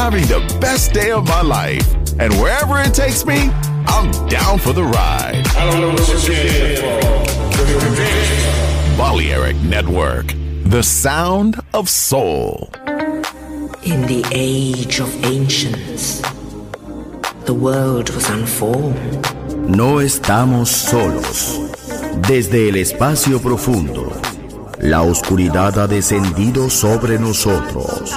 [0.00, 1.86] having the best day of my life.
[2.18, 3.50] And wherever it takes me,
[3.86, 5.44] I'm down for the ride.
[5.60, 7.00] I don't know what you're here for.
[8.96, 10.26] Balearic Network,
[10.64, 12.70] the sound of soul.
[13.92, 16.22] In the age of ancients,
[17.44, 19.22] the world was unformed.
[19.68, 21.58] No estamos solos.
[22.26, 24.10] Desde el espacio profundo,
[24.78, 28.16] la oscuridad ha descendido sobre nosotros.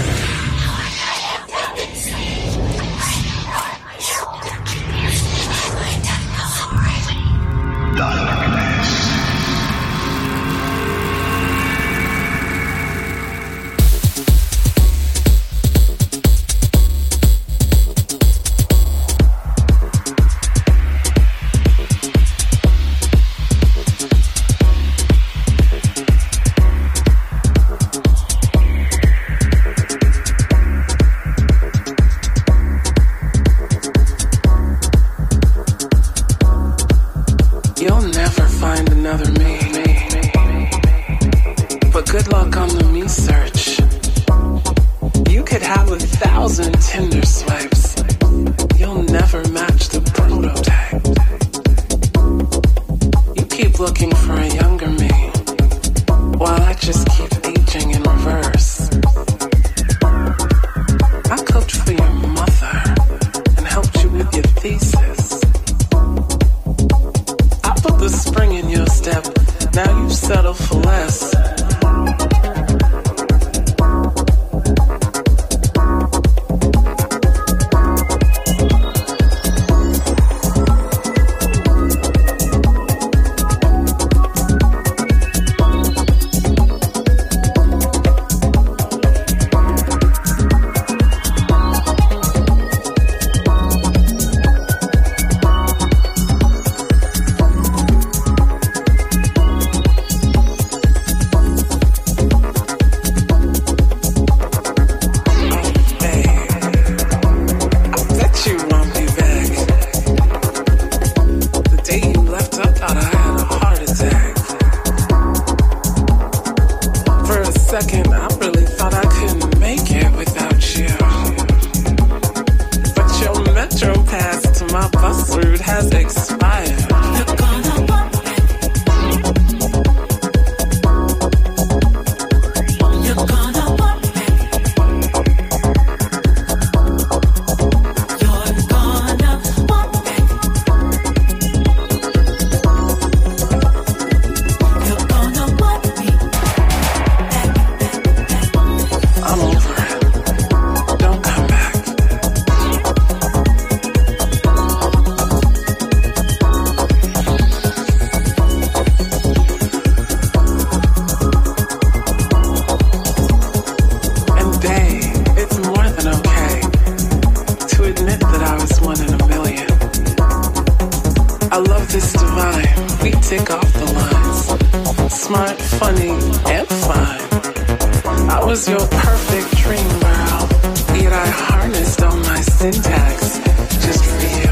[171.53, 172.73] I love this divine.
[173.03, 175.13] We tick off the lines.
[175.13, 176.11] Smart, funny,
[176.49, 178.29] and fine.
[178.29, 180.47] I was your perfect dream, girl.
[180.95, 183.39] Yet I harnessed all my syntax
[183.85, 184.50] just for you.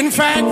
[0.00, 0.46] In fact,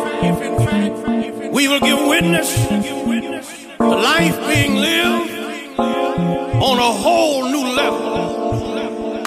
[1.55, 9.23] we will give witness to life being lived on a whole new level.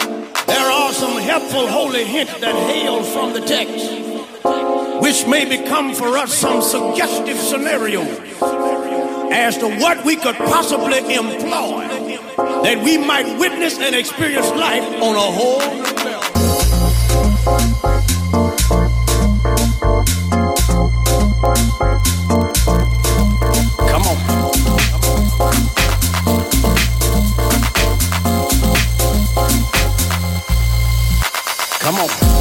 [0.45, 6.15] There are some helpful holy hints that hail from the text, which may become for
[6.15, 8.19] us some suggestive scenarios
[9.33, 11.87] as to what we could possibly employ
[12.61, 15.90] that we might witness and experience life on a whole
[31.81, 32.40] Come on.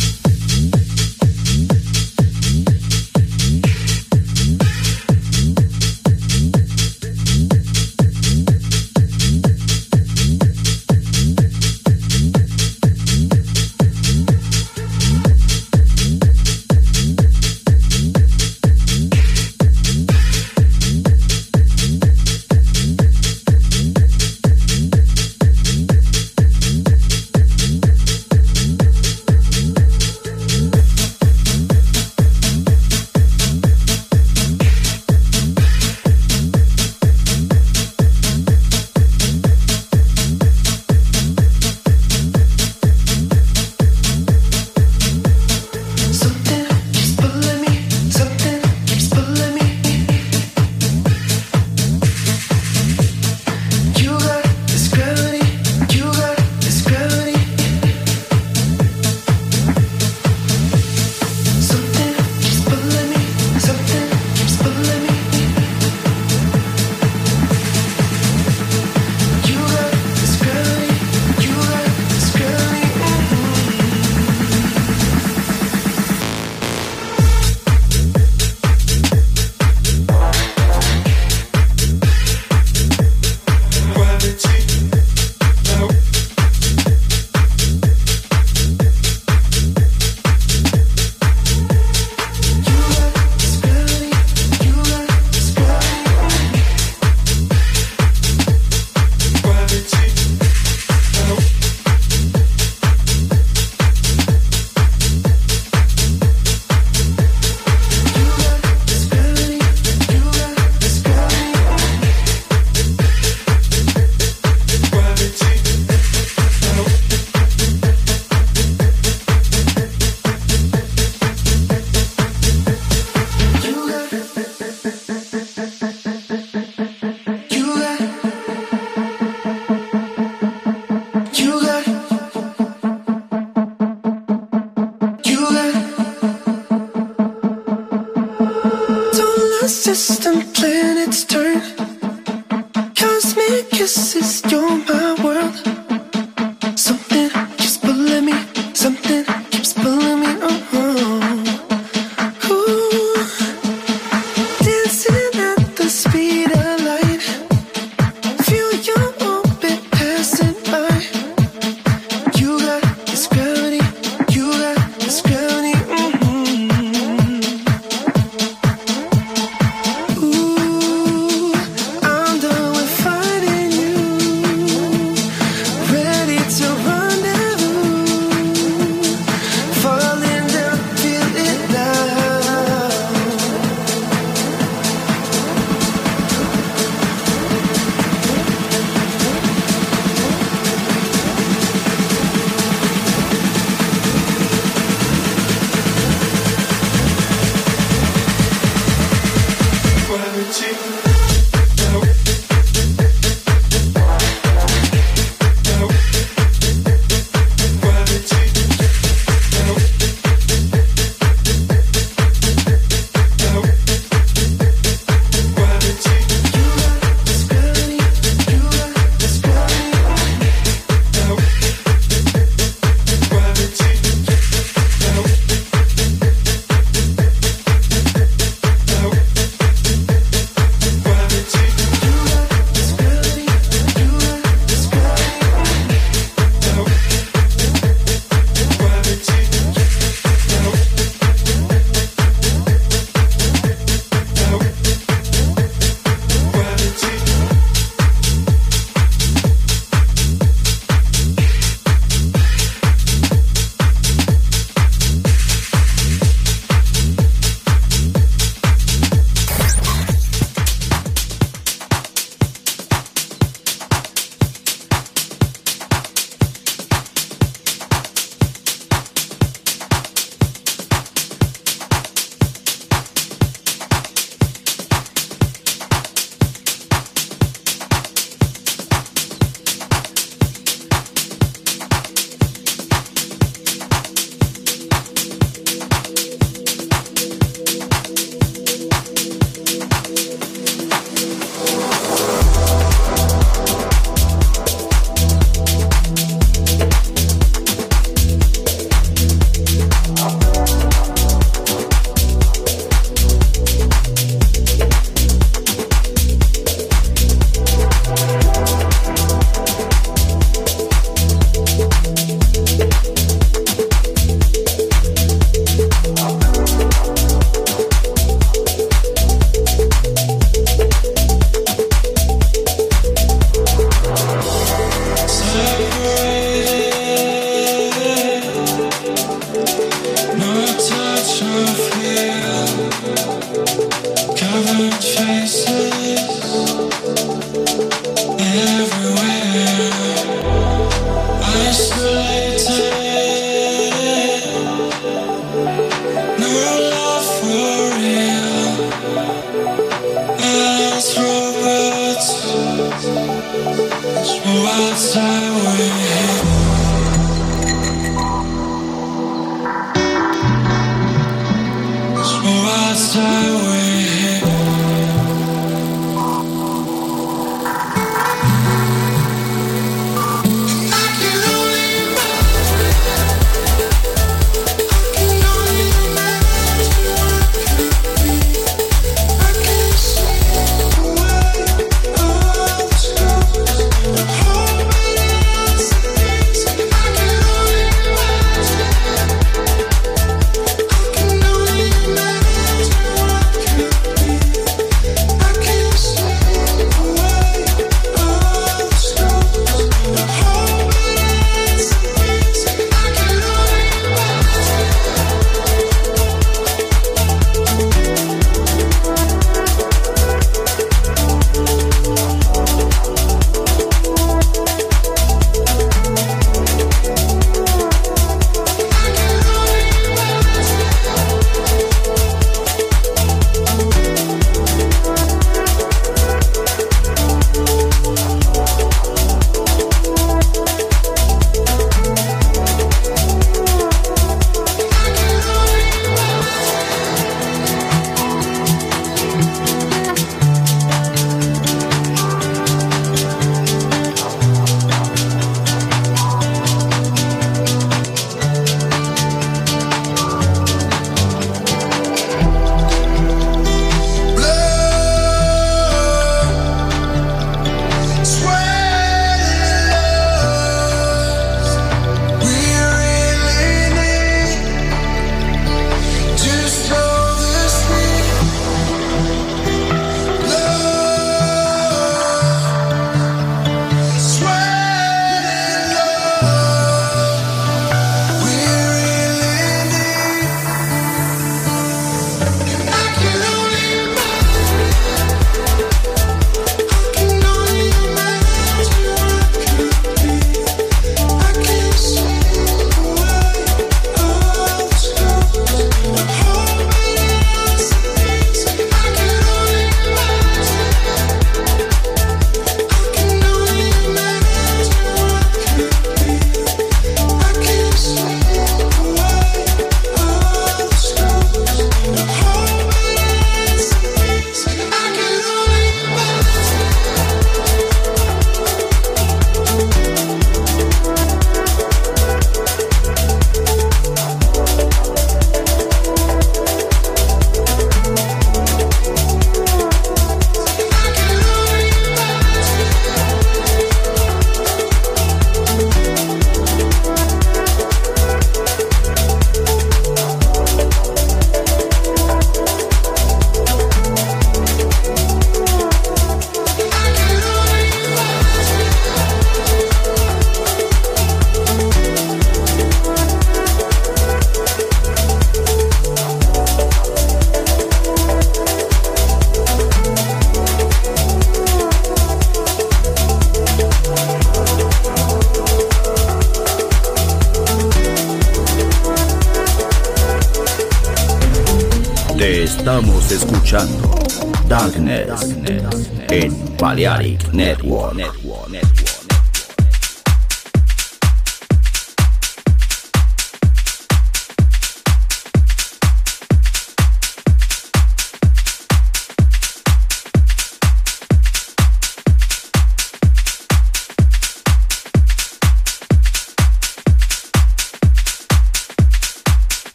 [576.81, 578.15] Balearic Network.
[578.15, 578.80] Busca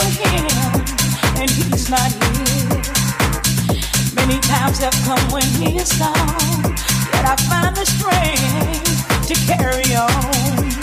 [0.00, 2.82] and he's not here.
[4.14, 6.74] Many times have come when he is gone,
[7.12, 10.78] yet I find the strength to carry on.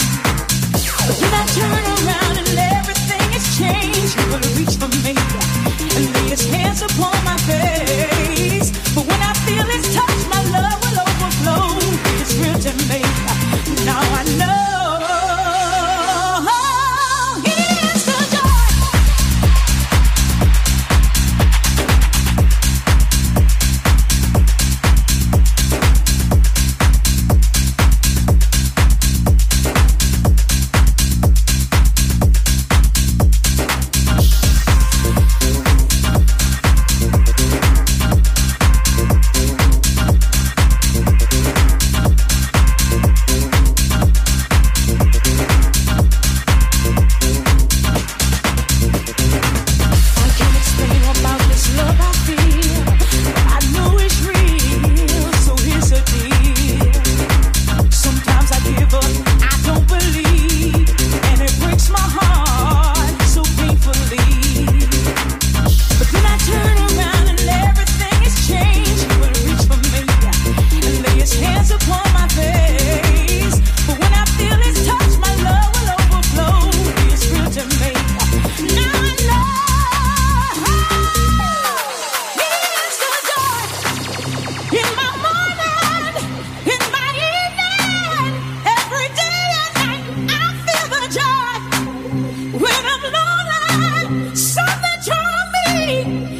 [1.06, 4.18] But then I turn around and everything has changed.
[4.18, 5.14] He will reach for me
[5.96, 8.65] and lay his hands upon my face.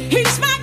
[0.09, 0.56] He's my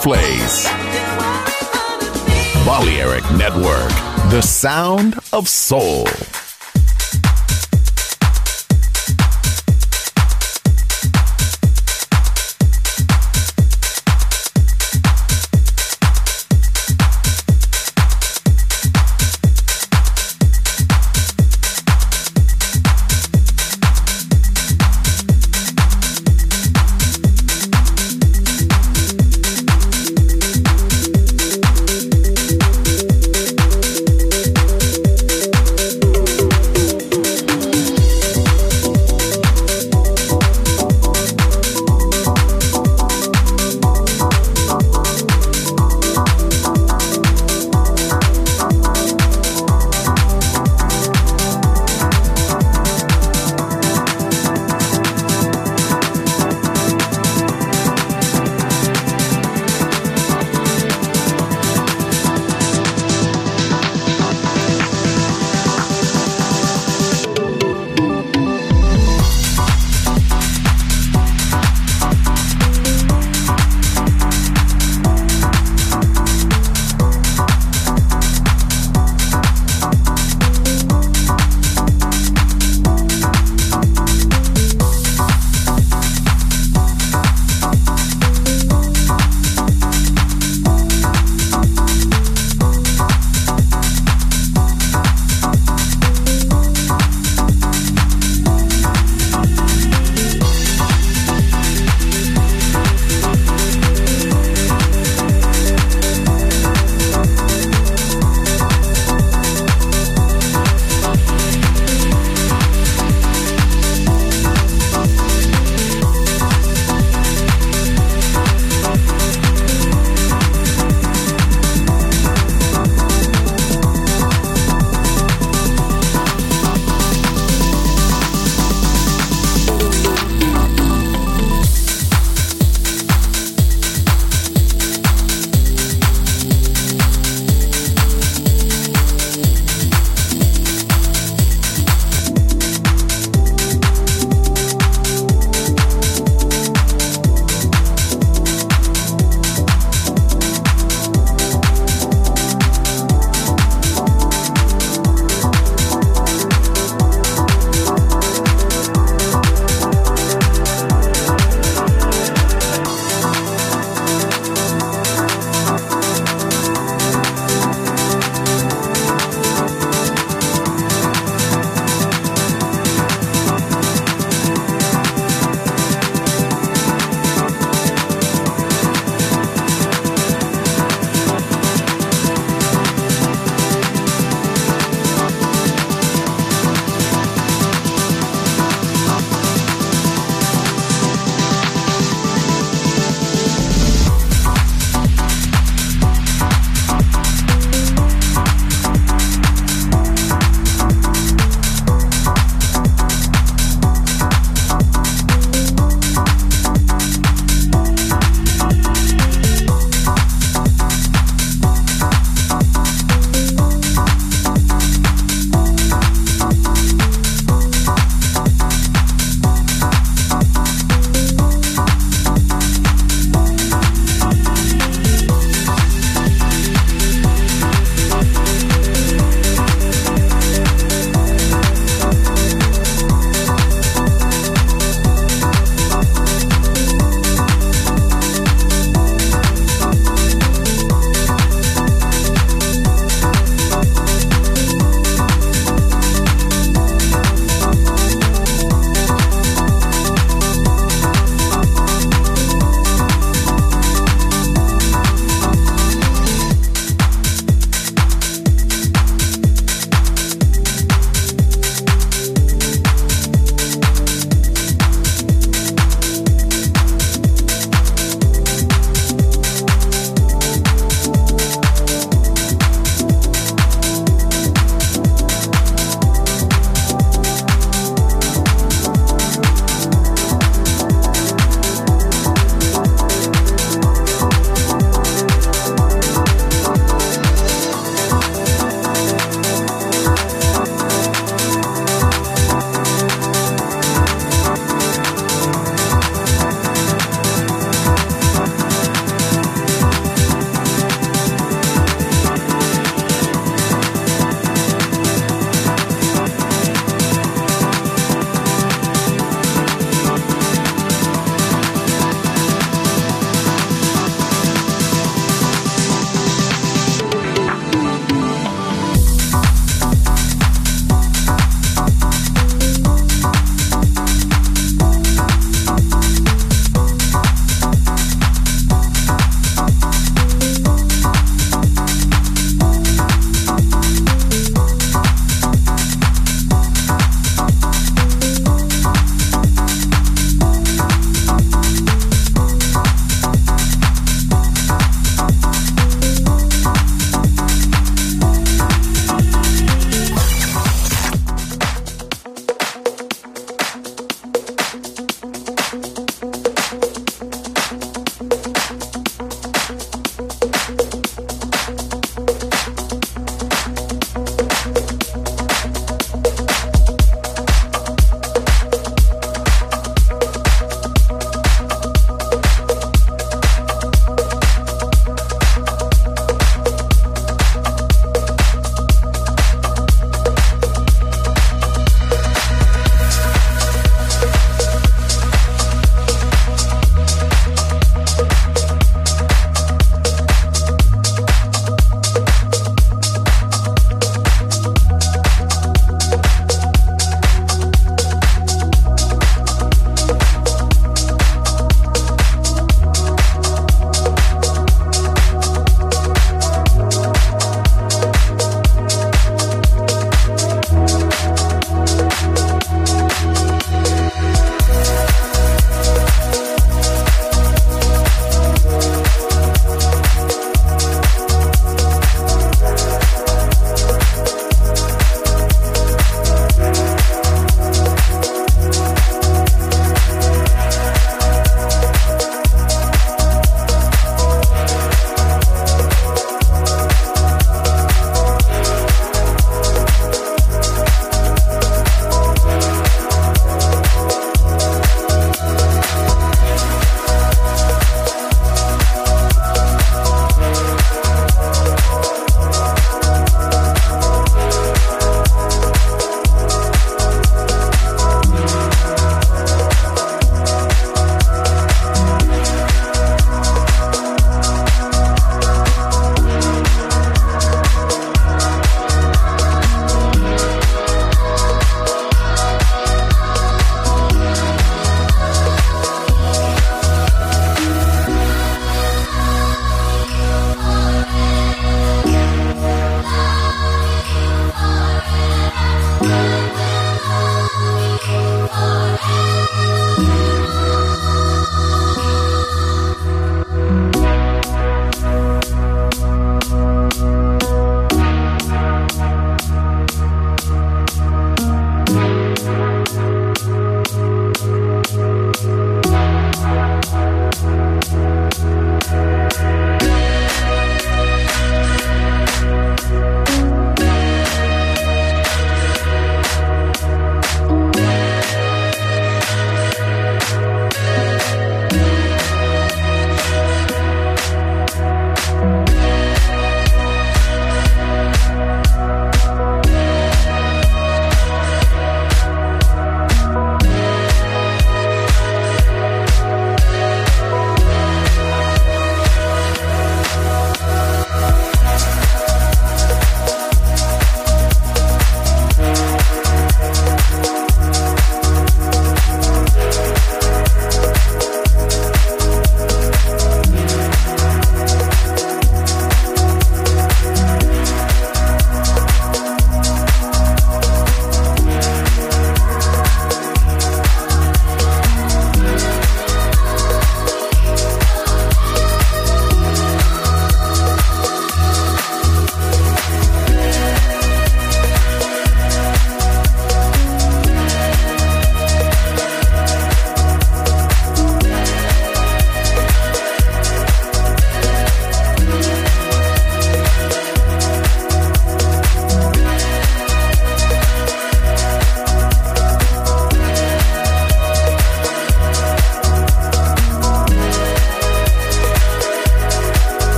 [0.00, 0.64] plays.
[2.64, 3.90] Balearic Network,
[4.30, 6.06] the sound of soul.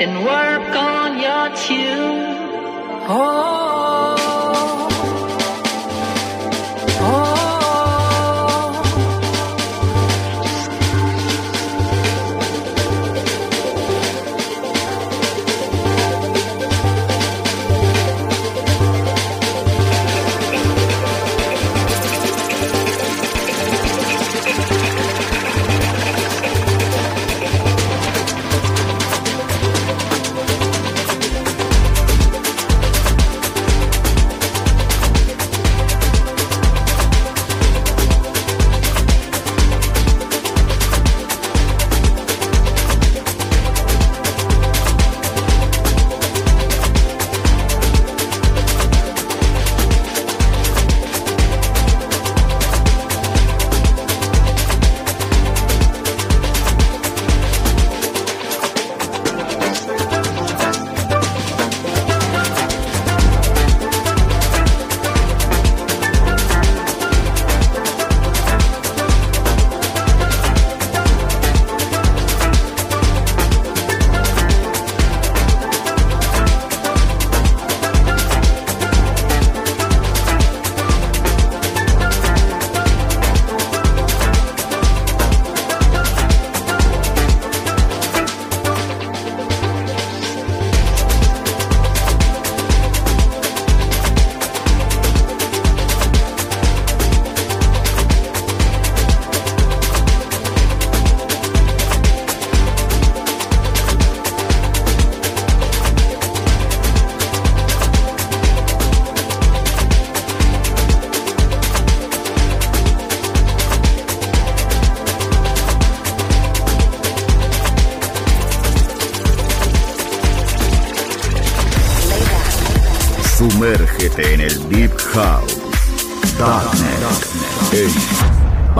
[0.00, 2.36] And work on your tune.
[3.10, 4.37] Oh.